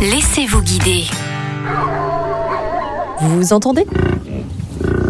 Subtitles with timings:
[0.00, 1.04] Laissez-vous guider.
[3.20, 3.86] Vous vous entendez?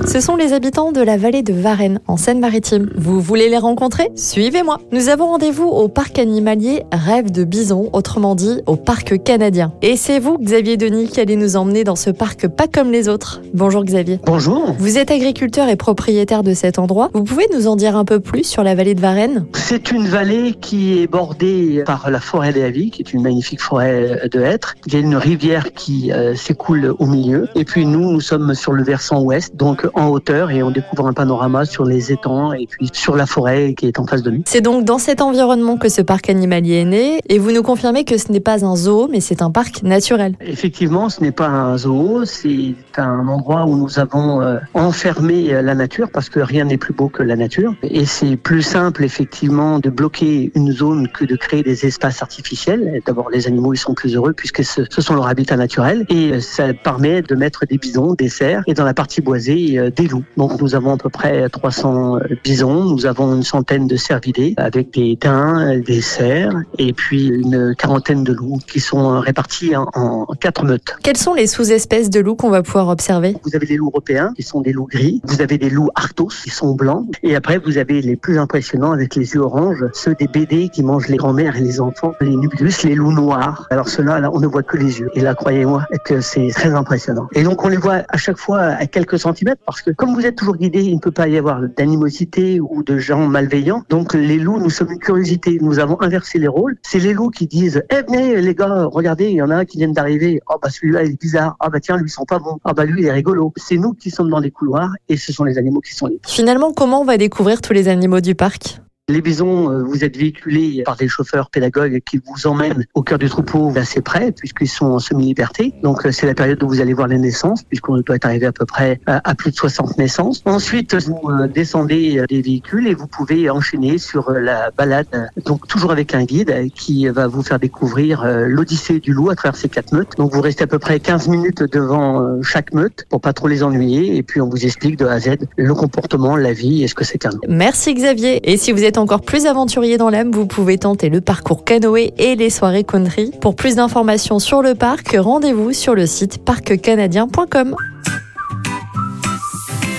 [0.06, 2.90] Ce sont les habitants de la vallée de Varennes, en Seine-Maritime.
[2.96, 4.08] Vous voulez les rencontrer?
[4.14, 4.78] Suivez-moi.
[4.92, 9.72] Nous avons rendez-vous au parc animalier Rêve de Bison, autrement dit au parc canadien.
[9.82, 13.08] Et c'est vous, Xavier Denis, qui allez nous emmener dans ce parc pas comme les
[13.08, 13.42] autres.
[13.52, 14.20] Bonjour Xavier.
[14.24, 14.76] Bonjour.
[14.78, 17.10] Vous êtes agriculteur et propriétaire de cet endroit.
[17.12, 19.46] Vous pouvez nous en dire un peu plus sur la vallée de Varennes?
[19.54, 23.60] C'est une vallée qui est bordée par la forêt des Avis, qui est une magnifique
[23.60, 24.76] forêt de hêtres.
[24.86, 27.48] Il y a une rivière qui euh, s'écoule au milieu.
[27.56, 31.06] Et puis nous, nous sommes sur le versant ouest, donc en hauteur et on découvre
[31.06, 34.30] un panorama sur les étangs et puis sur la forêt qui est en face de
[34.30, 34.42] nous.
[34.46, 38.04] C'est donc dans cet environnement que ce parc animalier est né et vous nous confirmez
[38.04, 40.34] que ce n'est pas un zoo mais c'est un parc naturel.
[40.40, 45.74] Effectivement, ce n'est pas un zoo, c'est un endroit où nous avons euh, enfermé la
[45.74, 49.78] nature parce que rien n'est plus beau que la nature et c'est plus simple effectivement
[49.78, 53.00] de bloquer une zone que de créer des espaces artificiels.
[53.06, 56.40] D'abord les animaux ils sont plus heureux puisque ce, ce sont leur habitat naturel et
[56.40, 60.06] ça permet de mettre des bisons, des cerfs et dans la partie boisée euh, des
[60.06, 60.24] loups.
[60.36, 64.92] Donc nous avons à peu près 300 bisons, nous avons une centaine de cervidés avec
[64.92, 70.64] des daims, des cerfs et puis une quarantaine de loups qui sont répartis en, quatre
[70.64, 70.96] meutes.
[71.02, 73.36] Quelles sont les sous-espèces de loups qu'on va pouvoir observer?
[73.44, 76.28] Vous avez les loups européens qui sont des loups gris, vous avez des loups arctos
[76.44, 80.14] qui sont blancs et après vous avez les plus impressionnants avec les yeux oranges, ceux
[80.14, 83.66] des BD qui mangent les grands-mères et les enfants, les nubulus, les loups noirs.
[83.70, 85.10] Alors ceux-là, là, on ne voit que les yeux.
[85.14, 87.28] Et là, croyez-moi que c'est très impressionnant.
[87.32, 90.26] Et donc on les voit à chaque fois à quelques centimètres parce que comme vous
[90.26, 93.84] êtes toujours guidé, il ne peut pas y avoir d'animosité ou de gens malveillants.
[93.88, 95.58] Donc les loups, nous sommes une curiosité.
[95.60, 96.76] Nous avons inversé les rôles.
[96.82, 99.64] C'est les loups qui disent "Eh venez les gars, regardez, il y en a un
[99.64, 100.40] qui vient d'arriver.
[100.48, 101.56] Oh bah celui-là il est bizarre.
[101.60, 102.58] Ah bah tiens, lui ils sont pas bons.
[102.64, 105.32] Ah bah lui il est rigolo." C'est nous qui sommes dans les couloirs et ce
[105.32, 106.20] sont les animaux qui sont libres.
[106.26, 108.80] Finalement, comment on va découvrir tous les animaux du parc?
[109.08, 113.18] Les bisons, euh, vous êtes véhiculés par des chauffeurs pédagogues qui vous emmènent au cœur
[113.18, 115.72] du troupeau assez près, puisqu'ils sont en semi-liberté.
[115.84, 118.46] Donc euh, c'est la période où vous allez voir les naissances, puisqu'on doit être arrivé
[118.46, 120.42] à peu près à plus de 60 naissances.
[120.44, 125.92] Ensuite, vous euh, descendez des véhicules et vous pouvez enchaîner sur la balade, donc toujours
[125.92, 129.92] avec un guide qui va vous faire découvrir l'odyssée du loup à travers ces quatre
[129.92, 130.16] meutes.
[130.16, 133.62] Donc vous restez à peu près 15 minutes devant chaque meute pour pas trop les
[133.62, 136.88] ennuyer, et puis on vous explique de A à Z le comportement, la vie et
[136.88, 137.30] ce que c'est qu'un.
[137.48, 138.50] Merci Xavier.
[138.50, 142.36] Et si vous encore plus aventurier dans l'âme, vous pouvez tenter le parcours canoë et
[142.36, 143.32] les soirées country.
[143.40, 147.76] Pour plus d'informations sur le parc, rendez-vous sur le site parccanadien.com.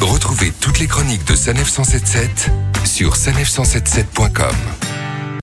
[0.01, 2.49] Retrouvez toutes les chroniques de Sanef 177
[2.85, 4.86] sur sanef177.com.